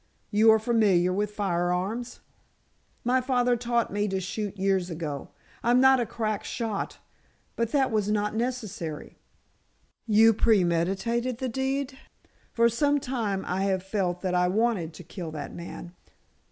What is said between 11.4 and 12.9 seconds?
deed?" "For